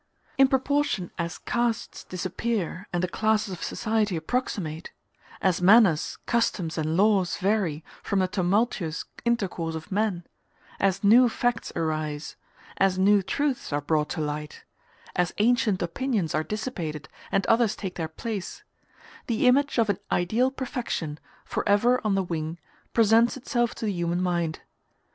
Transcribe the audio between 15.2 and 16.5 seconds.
ancient opinions are